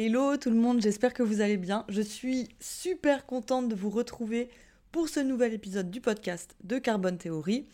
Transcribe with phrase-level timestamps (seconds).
[0.00, 1.84] Hello tout le monde, j'espère que vous allez bien.
[1.88, 4.48] Je suis super contente de vous retrouver
[4.92, 7.66] pour ce nouvel épisode du podcast de Carbone Theory.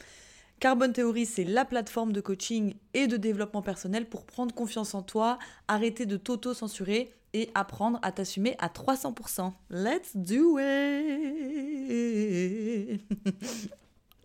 [0.58, 5.02] Carbone Theory, c'est la plateforme de coaching et de développement personnel pour prendre confiance en
[5.02, 9.52] toi, arrêter de t'auto-censurer et apprendre à t'assumer à 300%.
[9.68, 10.62] Let's do it!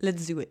[0.00, 0.48] Let's do it.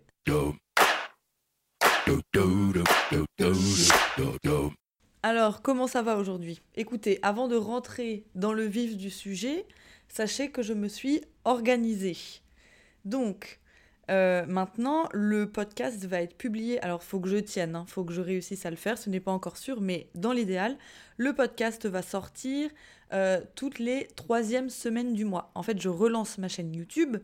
[5.22, 6.62] Alors, comment ça va aujourd'hui?
[6.76, 9.66] Écoutez, avant de rentrer dans le vif du sujet,
[10.08, 12.16] sachez que je me suis organisée.
[13.04, 13.60] Donc,
[14.10, 16.82] euh, maintenant, le podcast va être publié.
[16.82, 18.98] Alors, faut que je tienne, hein, faut que je réussisse à le faire.
[18.98, 20.78] Ce n'est pas encore sûr, mais dans l'idéal,
[21.18, 22.70] le podcast va sortir
[23.12, 25.52] euh, toutes les troisièmes semaines du mois.
[25.54, 27.18] En fait, je relance ma chaîne YouTube.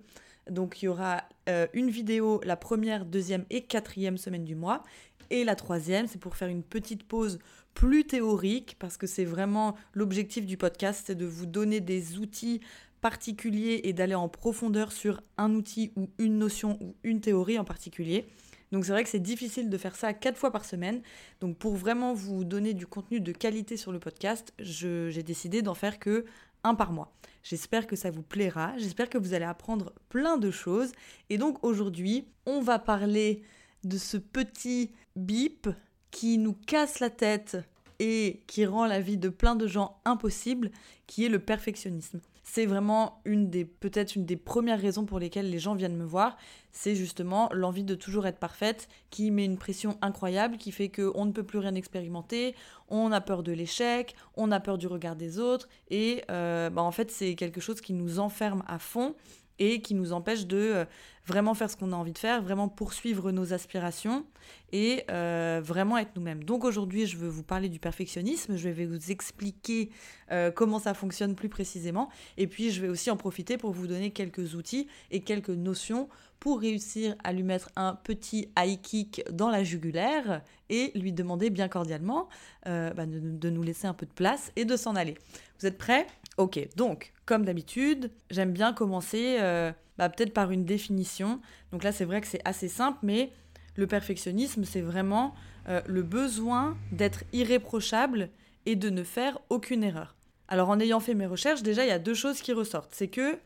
[0.49, 4.83] Donc, il y aura euh, une vidéo la première, deuxième et quatrième semaine du mois.
[5.29, 7.39] Et la troisième, c'est pour faire une petite pause
[7.75, 12.61] plus théorique, parce que c'est vraiment l'objectif du podcast, c'est de vous donner des outils
[13.01, 17.63] particuliers et d'aller en profondeur sur un outil ou une notion ou une théorie en
[17.63, 18.25] particulier.
[18.71, 21.01] Donc c'est vrai que c'est difficile de faire ça quatre fois par semaine.
[21.39, 25.75] Donc pour vraiment vous donner du contenu de qualité sur le podcast, j'ai décidé d'en
[25.75, 26.25] faire que
[26.63, 27.13] un par mois.
[27.43, 30.93] J'espère que ça vous plaira, j'espère que vous allez apprendre plein de choses.
[31.29, 33.43] Et donc aujourd'hui, on va parler
[33.83, 35.69] de ce petit bip
[36.09, 37.57] qui nous casse la tête
[37.99, 40.71] et qui rend la vie de plein de gens impossible,
[41.07, 42.19] qui est le perfectionnisme.
[42.47, 46.05] C'est vraiment une des peut-être une des premières raisons pour lesquelles les gens viennent me
[46.05, 46.37] voir,
[46.71, 51.25] c'est justement l'envie de toujours être parfaite, qui met une pression incroyable, qui fait qu'on
[51.25, 52.55] ne peut plus rien expérimenter,
[52.87, 56.83] on a peur de l'échec, on a peur du regard des autres, et euh, bah,
[56.83, 59.15] en fait c'est quelque chose qui nous enferme à fond
[59.57, 60.85] et qui nous empêche de euh,
[61.25, 64.25] vraiment faire ce qu'on a envie de faire, vraiment poursuivre nos aspirations
[64.71, 66.43] et euh, vraiment être nous-mêmes.
[66.43, 69.89] Donc aujourd'hui, je veux vous parler du perfectionnisme, je vais vous expliquer
[70.31, 73.87] euh, comment ça fonctionne plus précisément et puis je vais aussi en profiter pour vous
[73.87, 76.09] donner quelques outils et quelques notions
[76.39, 81.49] pour réussir à lui mettre un petit high kick dans la jugulaire et lui demander
[81.49, 82.27] bien cordialement
[82.65, 85.15] bah, de, nous laisser un peu de place et de s'en aller.
[85.59, 86.05] Vous êtes prêts?
[86.37, 91.39] Ok, donc, comme d'habitude, j'aime bien commencer euh, bah, peut-être par une définition.
[91.71, 93.31] Donc là, c'est vrai que c'est assez simple, mais
[93.75, 95.33] le perfectionnisme, c'est vraiment
[95.67, 98.29] euh, le besoin d'être irréprochable
[98.65, 100.15] et de ne faire aucune erreur.
[100.47, 102.93] Alors en ayant fait mes recherches, déjà, il y a deux choses qui ressortent.
[102.93, 103.37] C'est que,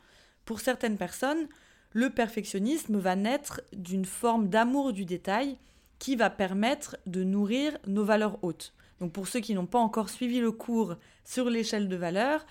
[0.46, 1.48] pour certaines personnes,
[1.92, 5.58] le perfectionnisme va naître d'une forme d'amour du détail
[5.98, 8.74] qui va permettre de nourrir nos valeurs hautes.
[9.00, 12.46] Donc pour ceux qui n'ont pas encore suivi le cours sur l'échelle de valeurs,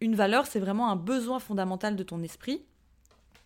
[0.00, 2.62] une valeur, c'est vraiment un besoin fondamental de ton esprit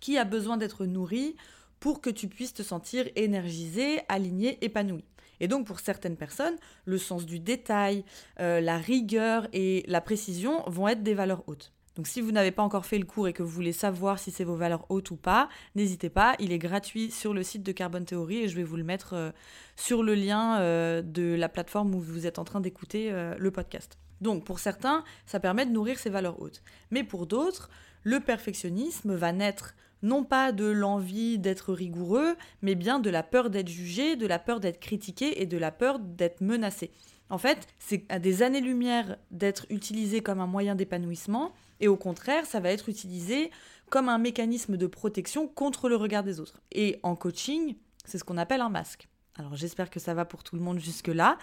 [0.00, 1.36] qui a besoin d'être nourri
[1.78, 5.04] pour que tu puisses te sentir énergisé, aligné, épanoui.
[5.40, 8.04] Et donc pour certaines personnes, le sens du détail,
[8.38, 11.72] euh, la rigueur et la précision vont être des valeurs hautes.
[11.96, 14.30] Donc si vous n'avez pas encore fait le cours et que vous voulez savoir si
[14.30, 17.72] c'est vos valeurs hautes ou pas, n'hésitez pas, il est gratuit sur le site de
[17.72, 19.30] Carbone Theory et je vais vous le mettre euh,
[19.76, 23.98] sur le lien euh, de la plateforme où vous êtes en train d'écouter le podcast.
[24.20, 26.62] Donc pour certains, ça permet de nourrir ses valeurs hautes.
[26.90, 27.70] Mais pour d'autres,
[28.02, 33.50] le perfectionnisme va naître non pas de l'envie d'être rigoureux, mais bien de la peur
[33.50, 36.90] d'être jugé, de la peur d'être critiqué et de la peur d'être menacé.
[37.28, 42.44] En fait, c'est à des années-lumière d'être utilisé comme un moyen d'épanouissement, et au contraire,
[42.44, 43.50] ça va être utilisé
[43.88, 46.60] comme un mécanisme de protection contre le regard des autres.
[46.72, 49.08] Et en coaching, c'est ce qu'on appelle un masque.
[49.36, 51.38] Alors j'espère que ça va pour tout le monde jusque-là.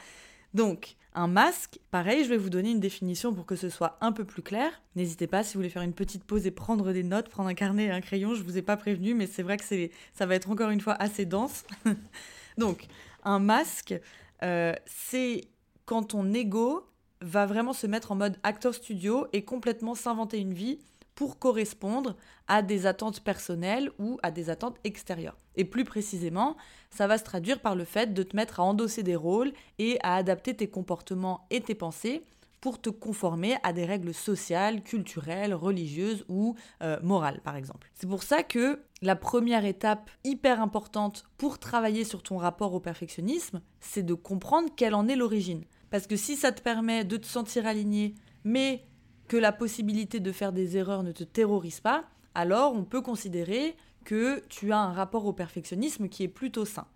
[0.57, 4.11] Donc, un masque, pareil, je vais vous donner une définition pour que ce soit un
[4.11, 4.71] peu plus clair.
[4.95, 7.53] N'hésitez pas si vous voulez faire une petite pause et prendre des notes, prendre un
[7.53, 10.33] carnet et un crayon, je vous ai pas prévenu, mais c'est vrai que ça va
[10.33, 11.63] être encore une fois assez dense.
[12.57, 12.87] Donc,
[13.23, 13.93] un masque,
[14.41, 15.41] euh, c'est
[15.85, 16.89] quand ton ego
[17.21, 20.79] va vraiment se mettre en mode acteur studio et complètement s'inventer une vie
[21.17, 22.15] pour correspondre
[22.47, 25.35] à des attentes personnelles ou à des attentes extérieures.
[25.55, 26.55] Et plus précisément,
[26.91, 29.97] ça va se traduire par le fait de te mettre à endosser des rôles et
[30.03, 32.23] à adapter tes comportements et tes pensées
[32.61, 37.89] pour te conformer à des règles sociales, culturelles, religieuses ou euh, morales, par exemple.
[37.95, 42.79] C'est pour ça que la première étape hyper importante pour travailler sur ton rapport au
[42.79, 45.63] perfectionnisme, c'est de comprendre quelle en est l'origine.
[45.89, 48.85] Parce que si ça te permet de te sentir aligné, mais
[49.27, 53.75] que la possibilité de faire des erreurs ne te terrorise pas, alors on peut considérer
[54.05, 56.87] que tu as un rapport au perfectionnisme qui est plutôt sain.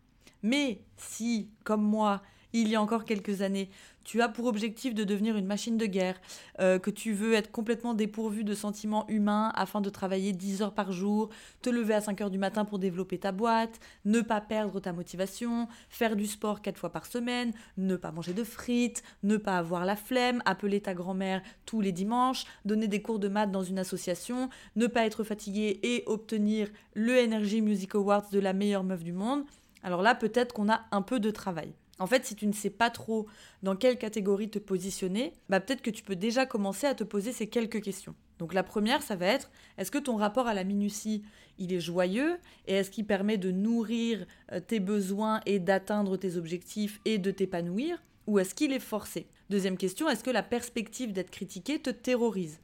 [0.43, 2.21] Mais si, comme moi,
[2.53, 3.69] il y a encore quelques années,
[4.03, 6.19] tu as pour objectif de devenir une machine de guerre,
[6.59, 10.73] euh, que tu veux être complètement dépourvu de sentiments humains afin de travailler 10 heures
[10.73, 11.29] par jour,
[11.61, 14.93] te lever à 5 heures du matin pour développer ta boîte, ne pas perdre ta
[14.93, 19.57] motivation, faire du sport 4 fois par semaine, ne pas manger de frites, ne pas
[19.57, 23.63] avoir la flemme, appeler ta grand-mère tous les dimanches, donner des cours de maths dans
[23.63, 28.83] une association, ne pas être fatigué et obtenir le Energy Music Awards de la meilleure
[28.83, 29.43] meuf du monde,
[29.83, 31.73] alors là peut-être qu'on a un peu de travail.
[32.01, 33.27] En fait, si tu ne sais pas trop
[33.61, 37.31] dans quelle catégorie te positionner, bah peut-être que tu peux déjà commencer à te poser
[37.31, 38.15] ces quelques questions.
[38.39, 41.21] Donc la première, ça va être est-ce que ton rapport à la minutie,
[41.59, 46.37] il est joyeux et est-ce qu'il permet de nourrir euh, tes besoins et d'atteindre tes
[46.37, 49.27] objectifs et de t'épanouir ou est-ce qu'il est forcé?
[49.51, 52.61] Deuxième question, est-ce que la perspective d'être critiqué te terrorise?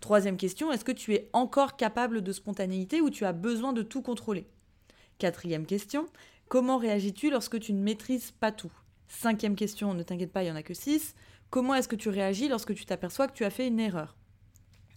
[0.00, 3.82] Troisième question, est-ce que tu es encore capable de spontanéité ou tu as besoin de
[3.82, 4.44] tout contrôler?
[5.18, 6.08] Quatrième question,
[6.52, 8.70] Comment réagis-tu lorsque tu ne maîtrises pas tout?
[9.08, 11.14] Cinquième question, ne t'inquiète pas, il n'y en a que six.
[11.48, 14.18] Comment est-ce que tu réagis lorsque tu t'aperçois que tu as fait une erreur?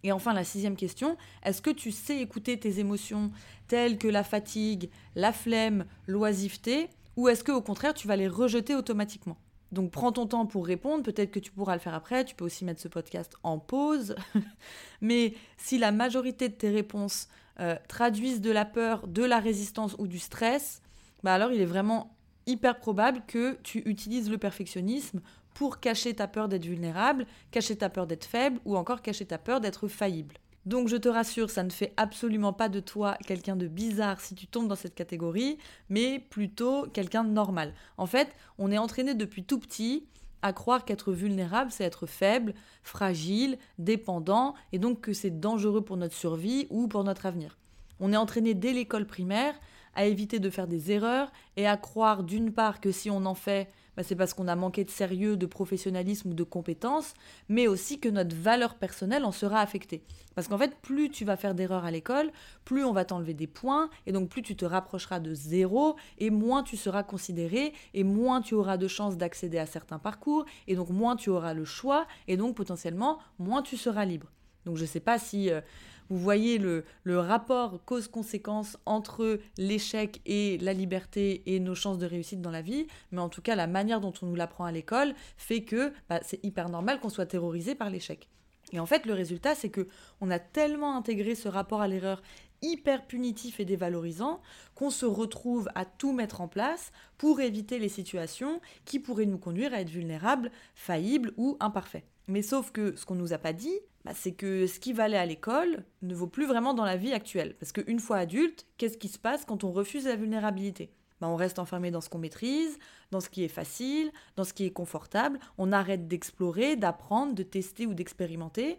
[0.04, 3.32] Et enfin, la sixième question, est-ce que tu sais écouter tes émotions
[3.70, 8.28] telles que la fatigue, la flemme, l'oisiveté, ou est-ce que au contraire tu vas les
[8.28, 9.38] rejeter automatiquement?
[9.72, 12.44] Donc prends ton temps pour répondre, peut-être que tu pourras le faire après, tu peux
[12.44, 14.18] aussi mettre ce podcast en pause.
[15.00, 17.30] Mais si la majorité de tes réponses
[17.62, 20.82] euh, traduisent de la peur, de la résistance ou du stress,
[21.24, 22.16] bah alors il est vraiment
[22.48, 25.22] hyper probable que tu utilises le perfectionnisme
[25.54, 29.38] pour cacher ta peur d'être vulnérable, cacher ta peur d'être faible ou encore cacher ta
[29.38, 30.36] peur d'être faillible.
[30.66, 34.34] Donc je te rassure, ça ne fait absolument pas de toi quelqu'un de bizarre si
[34.34, 35.60] tu tombes dans cette catégorie,
[35.90, 37.74] mais plutôt quelqu'un de normal.
[37.98, 40.08] En fait, on est entraîné depuis tout petit
[40.42, 42.54] à croire qu'être vulnérable, c'est être faible,
[42.84, 47.58] fragile, dépendant, et donc que c'est dangereux pour notre survie ou pour notre avenir.
[48.00, 49.56] On est entraîné dès l'école primaire
[49.96, 53.36] à éviter de faire des erreurs et à croire d'une part que si on en
[53.36, 57.14] fait, bah, c'est parce qu'on a manqué de sérieux, de professionnalisme ou de compétences,
[57.48, 60.04] mais aussi que notre valeur personnelle en sera affectée.
[60.36, 62.32] Parce qu'en fait, plus tu vas faire d'erreurs à l'école,
[62.66, 66.30] plus on va t'enlever des points, et donc plus tu te rapprocheras de zéro, et
[66.30, 70.76] moins tu seras considéré, et moins tu auras de chances d'accéder à certains parcours, et
[70.76, 74.28] donc moins tu auras le choix, et donc potentiellement moins tu seras libre.
[74.66, 75.50] Donc je ne sais pas si...
[75.50, 75.62] Euh,
[76.10, 82.42] vous voyez le, rapport cause-conséquence entre l'échec et la liberté et nos chances de réussite
[82.42, 85.14] dans la vie, mais en tout cas la manière dont on nous l'apprend à l'école
[85.38, 88.28] fait que bah, c'est hyper normal qu'on soit terrorisé par l'échec.
[88.74, 89.88] Et en fait, le résultat, c'est que
[90.22, 92.22] on a tellement intégré ce rapport à l'erreur
[92.62, 94.42] hyper punitif et dévalorisant
[94.74, 99.38] qu'on se retrouve à tout mettre en place pour éviter les situations qui pourraient nous
[99.38, 102.06] conduire à être vulnérables, faillibles ou imparfaits.
[102.28, 105.18] Mais sauf que ce qu'on nous a pas dit, bah, c'est que ce qui valait
[105.18, 107.56] à l'école ne vaut plus vraiment dans la vie actuelle.
[107.60, 110.92] Parce qu'une fois adulte, qu'est-ce qui se passe quand on refuse la vulnérabilité?
[111.20, 112.78] Bah, On reste enfermé dans ce qu'on maîtrise,
[113.10, 115.40] dans ce qui est facile, dans ce qui est confortable.
[115.58, 118.78] On arrête d'explorer, d'apprendre, de tester ou d'expérimenter.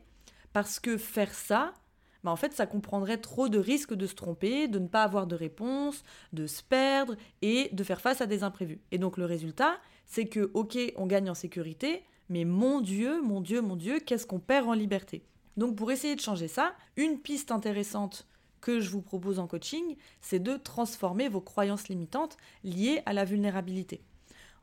[0.52, 1.74] Parce que faire ça,
[2.22, 5.26] bah, en fait, ça comprendrait trop de risques de se tromper, de ne pas avoir
[5.26, 8.80] de réponse, de se perdre et de faire face à des imprévus.
[8.92, 13.40] Et donc le résultat, c'est que, ok, on gagne en sécurité, mais mon Dieu, mon
[13.40, 15.22] Dieu, mon Dieu, qu'est-ce qu'on perd en liberté
[15.56, 18.26] Donc pour essayer de changer ça, une piste intéressante
[18.60, 23.24] que je vous propose en coaching, c'est de transformer vos croyances limitantes liées à la
[23.24, 24.02] vulnérabilité.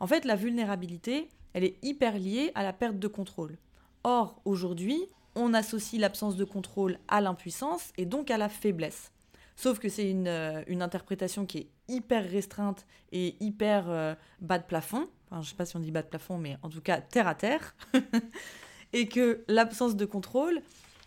[0.02, 3.58] En fait, la vulnérabilité, elle est hyper liée à la perte de contrôle.
[4.04, 5.06] Or, aujourd'hui,
[5.36, 9.13] on associe l'absence de contrôle à l'impuissance et donc à la faiblesse.
[9.56, 14.66] Sauf que c'est une, euh, interprétation qui est hyper restreinte et hyper euh, bas de
[14.66, 15.08] plafond
[15.42, 17.28] je ne sais pas si on dit bas de plafond, mais en tout cas terre
[17.28, 17.76] à terre,
[18.94, 20.62] et que l'absence de contrôle,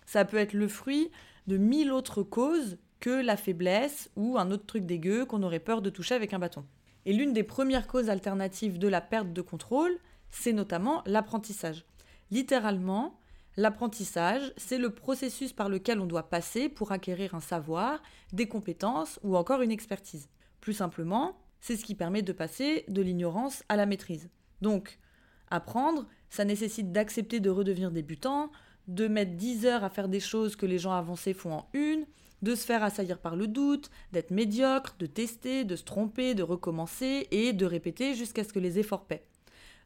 [0.04, 1.10] ça peut être le fruit
[1.46, 5.82] de mille autres causes que la faiblesse ou un autre truc dégueu qu'on aurait peur
[5.82, 6.65] de toucher avec un bâton.
[7.05, 9.96] Et l'une des premières causes alternatives de la perte de contrôle,
[10.31, 11.84] c'est notamment l'apprentissage.
[12.32, 13.17] Littéralement,
[13.56, 19.19] l'apprentissage, c'est le processus par lequel on doit passer pour acquérir un savoir, des compétences
[19.22, 20.29] ou encore une expertise.
[20.60, 24.29] Plus simplement, c'est ce qui permet de passer de l'ignorance à la maîtrise.
[24.60, 24.98] Donc,
[25.51, 28.51] apprendre, ça nécessite d'accepter de redevenir débutant,
[28.89, 32.06] de mettre 10 heures à faire des choses que les gens avancés font en une,
[32.43, 36.43] de se faire assaillir par le doute, d'être médiocre, de tester, de se tromper, de
[36.43, 39.27] recommencer et de répéter jusqu'à ce que les efforts paient.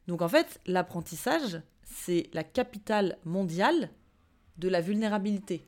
[0.06, 3.90] Donc en fait, l'apprentissage, c'est la capitale mondiale
[4.58, 5.64] de la vulnérabilité.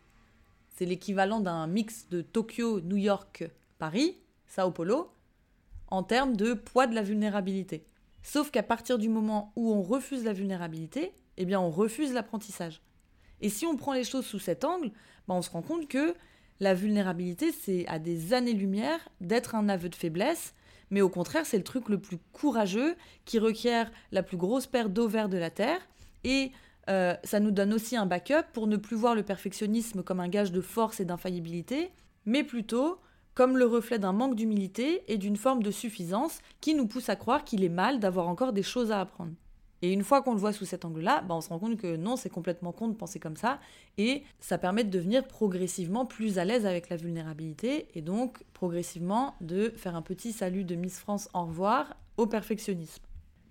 [0.68, 3.44] C'est l'équivalent d'un mix de Tokyo, New York,
[3.78, 5.10] Paris, Sao Paulo,
[5.88, 7.84] en termes de poids de la vulnérabilité.
[8.22, 12.80] Sauf qu'à partir du moment où on refuse la vulnérabilité, eh bien on refuse l'apprentissage.
[13.40, 14.90] Et si on prend les choses sous cet angle,
[15.26, 16.14] ben on se rend compte que
[16.60, 20.54] la vulnérabilité, c'est à des années-lumière d'être un aveu de faiblesse,
[20.90, 24.88] mais au contraire, c'est le truc le plus courageux qui requiert la plus grosse paire
[24.88, 25.80] d'ovaires de la Terre.
[26.24, 26.52] Et
[26.88, 30.28] euh, ça nous donne aussi un backup pour ne plus voir le perfectionnisme comme un
[30.28, 31.90] gage de force et d'infaillibilité,
[32.26, 32.98] mais plutôt
[33.34, 37.16] comme le reflet d'un manque d'humilité et d'une forme de suffisance qui nous pousse à
[37.16, 39.32] croire qu'il est mal d'avoir encore des choses à apprendre.
[39.80, 41.96] Et une fois qu'on le voit sous cet angle-là, bah on se rend compte que
[41.96, 43.58] non, c'est complètement con de penser comme ça,
[43.98, 49.34] et ça permet de devenir progressivement plus à l'aise avec la vulnérabilité, et donc progressivement
[49.40, 53.02] de faire un petit salut de Miss France au revoir au perfectionnisme.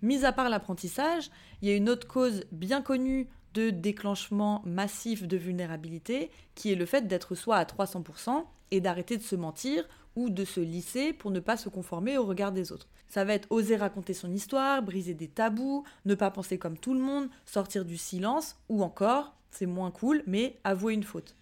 [0.02, 1.30] Mis à part l'apprentissage,
[1.60, 6.76] il y a une autre cause bien connue de déclenchement massif de vulnérabilité, qui est
[6.76, 11.12] le fait d'être soi à 300% et d'arrêter de se mentir ou de se lisser
[11.12, 12.88] pour ne pas se conformer au regard des autres.
[13.08, 16.94] Ça va être oser raconter son histoire, briser des tabous, ne pas penser comme tout
[16.94, 21.36] le monde, sortir du silence, ou encore, c'est moins cool, mais avouer une faute.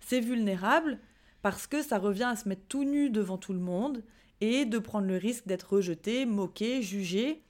[0.00, 0.98] C'est vulnérable
[1.42, 4.02] parce que ça revient à se mettre tout nu devant tout le monde
[4.40, 7.42] et de prendre le risque d'être rejeté, moqué, jugé,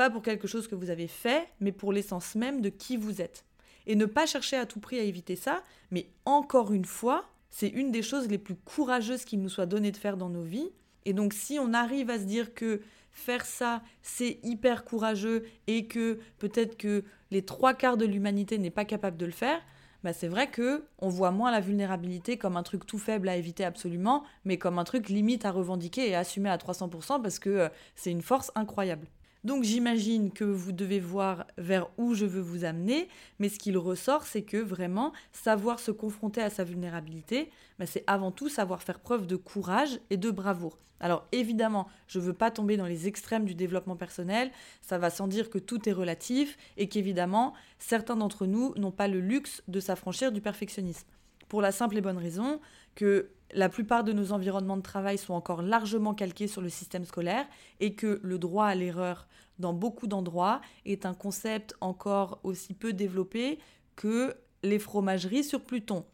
[0.00, 3.20] pas pour quelque chose que vous avez fait, mais pour l'essence même de qui vous
[3.20, 3.44] êtes.
[3.86, 7.68] Et ne pas chercher à tout prix à éviter ça, mais encore une fois, c'est
[7.68, 10.70] une des choses les plus courageuses qu'il nous soit donné de faire dans nos vies.
[11.04, 12.80] Et donc si on arrive à se dire que
[13.12, 18.70] faire ça, c'est hyper courageux et que peut-être que les trois quarts de l'humanité n'est
[18.70, 19.60] pas capable de le faire,
[20.02, 23.36] bah c'est vrai que on voit moins la vulnérabilité comme un truc tout faible à
[23.36, 27.50] éviter absolument, mais comme un truc limite à revendiquer et assumer à 300% parce que
[27.50, 29.06] euh, c'est une force incroyable.
[29.42, 33.78] Donc j'imagine que vous devez voir vers où je veux vous amener, mais ce qu'il
[33.78, 38.82] ressort, c'est que vraiment, savoir se confronter à sa vulnérabilité, bah, c'est avant tout savoir
[38.82, 40.78] faire preuve de courage et de bravoure.
[41.00, 44.50] Alors évidemment, je ne veux pas tomber dans les extrêmes du développement personnel,
[44.82, 49.08] ça va sans dire que tout est relatif et qu'évidemment, certains d'entre nous n'ont pas
[49.08, 51.06] le luxe de s'affranchir du perfectionnisme.
[51.48, 52.60] Pour la simple et bonne raison
[52.94, 57.04] que la plupart de nos environnements de travail sont encore largement calqués sur le système
[57.04, 57.46] scolaire
[57.80, 59.26] et que le droit à l'erreur
[59.58, 63.58] dans beaucoup d'endroits est un concept encore aussi peu développé
[63.96, 66.04] que les fromageries sur Pluton.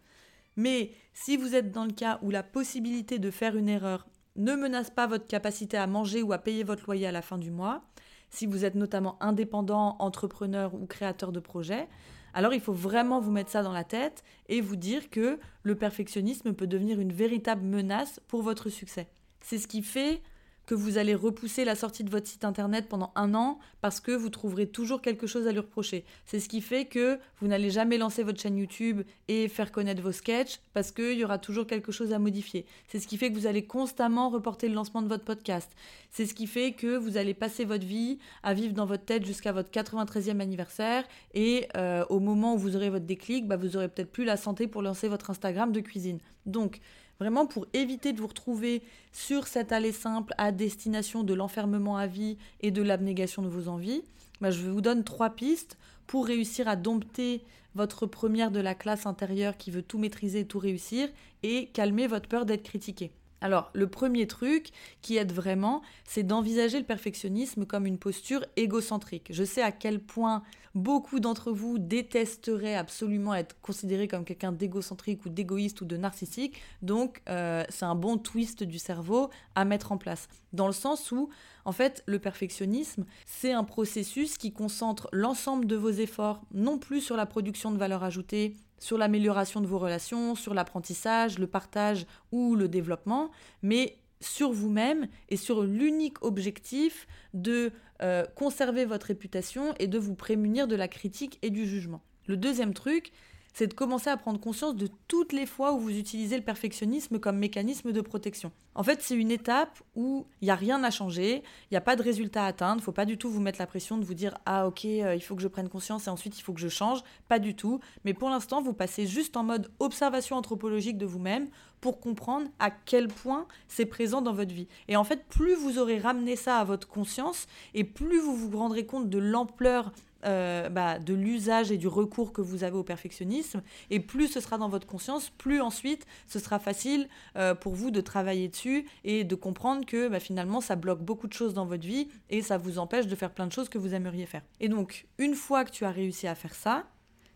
[0.57, 4.07] Mais si vous êtes dans le cas où la possibilité de faire une erreur
[4.37, 7.39] ne menace pas votre capacité à manger ou à payer votre loyer à la fin
[7.39, 7.83] du mois,
[8.31, 11.89] si vous êtes notamment indépendant, entrepreneur ou créateur de projet,
[12.37, 15.75] alors il faut vraiment vous mettre ça dans la tête et vous dire que le
[15.75, 19.09] perfectionnisme peut devenir une véritable menace pour votre succès.
[19.41, 20.21] C'est ce qui fait
[20.67, 24.11] que vous allez repousser la sortie de votre site internet pendant un an parce que
[24.11, 26.05] vous trouverez toujours quelque chose à lui reprocher.
[26.25, 30.03] C'est ce qui fait que vous n'allez jamais lancer votre chaîne YouTube et faire connaître
[30.03, 32.67] vos sketchs parce qu'il y aura toujours quelque chose à modifier.
[32.89, 35.71] C'est ce qui fait que vous allez constamment reporter le lancement de votre podcast.
[36.11, 39.25] C'est ce qui fait que vous allez passer votre vie à vivre dans votre tête
[39.25, 41.05] jusqu'à votre 93e anniversaire
[41.35, 44.37] et euh, au moment où vous aurez votre déclic, bah, vous aurez peut-être plus la
[44.37, 46.19] santé pour lancer votre Instagram de cuisine.
[46.45, 46.81] Donc,
[47.19, 48.83] Vraiment pour éviter de vous retrouver
[49.13, 53.69] sur cette allée simple à destination de l'enfermement à vie et de l'abnégation de vos
[53.69, 54.03] envies,
[54.41, 57.43] bah, je vous donne trois pistes pour réussir à dompter
[57.75, 61.09] votre première de la classe intérieure qui veut tout maîtriser et tout réussir
[61.43, 63.13] et calmer votre peur d'être critiqué.
[63.41, 64.71] Alors, le premier truc
[65.03, 69.29] qui aide vraiment, c'est d'envisager le perfectionnisme comme une posture égocentrique.
[69.31, 70.43] Je sais à quel point
[70.75, 76.61] beaucoup d'entre vous détesteraient absolument être considéré comme quelqu'un d'égocentrique ou d'égoïste ou de narcissique,
[76.83, 80.29] donc euh, c'est un bon twist du cerveau à mettre en place.
[80.53, 81.31] Dans le sens où,
[81.65, 87.01] en fait, le perfectionnisme, c'est un processus qui concentre l'ensemble de vos efforts, non plus
[87.01, 92.07] sur la production de valeur ajoutée, sur l'amélioration de vos relations, sur l'apprentissage, le partage
[92.33, 93.31] ou le développement,
[93.63, 100.15] mais sur vous-même et sur l'unique objectif de euh, conserver votre réputation et de vous
[100.15, 102.03] prémunir de la critique et du jugement.
[102.27, 103.13] Le deuxième truc,
[103.57, 107.19] c'est de commencer à prendre conscience de toutes les fois où vous utilisez le perfectionnisme
[107.19, 108.53] comme mécanisme de protection.
[108.75, 111.81] En fait, c'est une étape où il n'y a rien à changer, il n'y a
[111.81, 113.97] pas de résultat à atteindre, il ne faut pas du tout vous mettre la pression
[113.97, 116.43] de vous dire ah ok, euh, il faut que je prenne conscience et ensuite il
[116.43, 117.81] faut que je change, pas du tout.
[118.05, 121.49] Mais pour l'instant, vous passez juste en mode observation anthropologique de vous-même
[121.81, 124.69] pour comprendre à quel point c'est présent dans votre vie.
[124.89, 128.59] Et en fait, plus vous aurez ramené ça à votre conscience et plus vous vous
[128.59, 129.93] rendrez compte de l'ampleur
[130.27, 133.63] euh, bah, de l'usage et du recours que vous avez au perfectionnisme.
[133.91, 137.91] Et plus ce sera dans votre conscience, plus ensuite ce sera facile euh, pour vous
[137.91, 141.67] de travailler dessus et de comprendre que bah, finalement ça bloque beaucoup de choses dans
[141.67, 144.43] votre vie et ça vous empêche de faire plein de choses que vous aimeriez faire.
[144.61, 146.85] Et donc, une fois que tu as réussi à faire ça,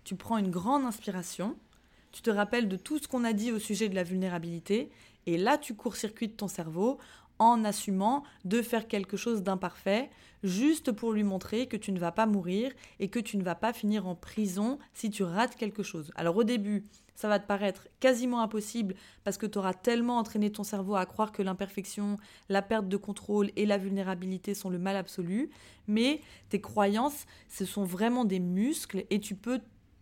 [0.04, 1.56] tu prends une grande inspiration,
[2.12, 4.90] tu te rappelles de tout ce qu'on a dit au sujet de la vulnérabilité
[5.26, 6.98] et là tu court-circuites ton cerveau
[7.40, 10.10] en assumant de faire quelque chose d'imparfait,
[10.44, 12.70] juste pour lui montrer que tu ne vas pas mourir
[13.00, 16.12] et que tu ne vas pas finir en prison si tu rates quelque chose.
[16.14, 18.94] Alors au début, ça va te paraître quasiment impossible
[19.24, 22.16] parce que tu auras tellement entraîné ton cerveau à croire que l'imperfection,
[22.48, 25.50] la perte de contrôle et la vulnérabilité sont le mal absolu,
[25.86, 26.20] mais
[26.50, 29.60] tes croyances, ce sont vraiment des muscles et tu peux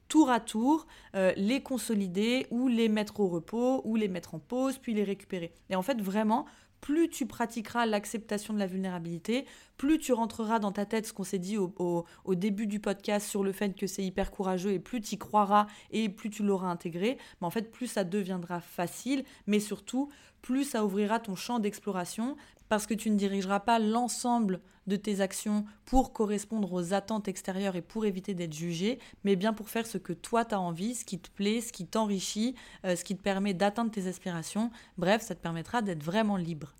[0.09, 4.39] tour à tour euh, les consolider ou les mettre au repos ou les mettre en
[4.39, 5.53] pause puis les récupérer.
[5.71, 6.47] Et en fait vraiment
[6.81, 11.25] plus tu pratiqueras l'acceptation de la vulnérabilité, plus tu rentreras dans ta tête ce qu'on
[11.25, 12.05] s'est dit au,
[12.35, 15.67] début du podcast sur le fait que c'est hyper courageux et plus tu y croiras
[15.91, 20.09] et plus tu l'auras intégré, mais en fait plus ça deviendra facile, mais surtout
[20.43, 22.37] plus ça ouvrira ton champ d'exploration
[22.69, 27.77] parce que tu ne dirigeras pas l'ensemble de tes actions pour correspondre aux attentes extérieures
[27.77, 30.95] et pour éviter d'être jugé, mais bien pour faire ce que toi tu as envie,
[30.95, 34.71] ce qui te plaît, ce qui t'enrichit, euh, ce qui te permet d'atteindre tes aspirations.
[34.97, 36.75] Bref, ça te permettra d'être vraiment libre.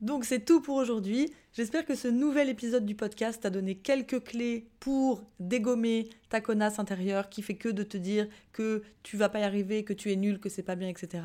[0.00, 1.32] Donc c'est tout pour aujourd'hui.
[1.52, 6.78] J'espère que ce nouvel épisode du podcast t'a donné quelques clés pour dégommer ta connasse
[6.78, 10.12] intérieure qui fait que de te dire que tu vas pas y arriver, que tu
[10.12, 11.24] es nul, que c'est pas bien, etc.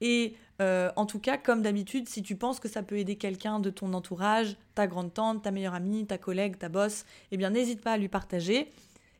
[0.00, 3.60] Et euh, en tout cas, comme d'habitude, si tu penses que ça peut aider quelqu'un
[3.60, 7.50] de ton entourage, ta grande tante, ta meilleure amie, ta collègue, ta boss, eh bien
[7.50, 8.70] n'hésite pas à lui partager.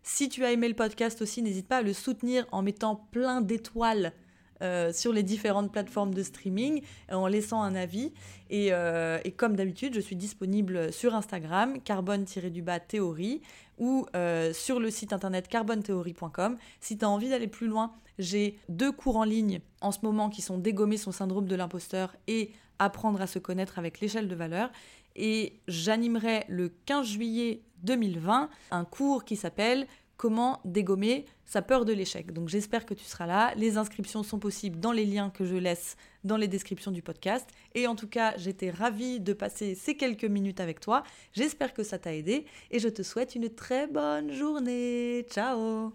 [0.03, 3.41] Si tu as aimé le podcast aussi, n'hésite pas à le soutenir en mettant plein
[3.41, 4.13] d'étoiles
[4.63, 8.13] euh, sur les différentes plateformes de streaming en laissant un avis.
[8.49, 13.41] Et, euh, et comme d'habitude, je suis disponible sur Instagram, carbone-du-bas théorie,
[13.79, 14.07] ou
[14.53, 16.59] sur le site internet carbonethéorie.com.
[16.81, 20.29] Si tu as envie d'aller plus loin, j'ai deux cours en ligne en ce moment
[20.29, 24.35] qui sont dégommer son syndrome de l'imposteur et apprendre à se connaître avec l'échelle de
[24.35, 24.71] valeur.
[25.17, 29.87] Et j'animerai le 15 juillet 2020 un cours qui s'appelle
[30.21, 32.31] Comment dégommer sa peur de l'échec.
[32.35, 33.55] Donc j'espère que tu seras là.
[33.57, 37.49] Les inscriptions sont possibles dans les liens que je laisse dans les descriptions du podcast.
[37.75, 41.05] Et en tout cas, j'étais ravie de passer ces quelques minutes avec toi.
[41.33, 45.27] J'espère que ça t'a aidé et je te souhaite une très bonne journée.
[45.31, 45.95] Ciao